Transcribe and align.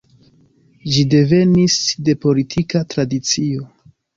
Ĝi 0.95 1.03
devenis 1.15 1.75
de 2.09 2.17
politika 2.25 2.85
tradicio. 2.95 3.71